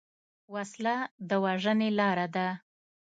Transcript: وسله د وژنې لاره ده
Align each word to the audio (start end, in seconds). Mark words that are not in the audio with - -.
وسله 0.53 0.95
د 1.29 1.31
وژنې 1.43 1.89
لاره 1.99 2.27
ده 2.35 2.47